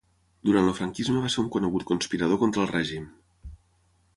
[0.47, 3.07] Durant el franquisme va ser un conegut conspirador contra el règim.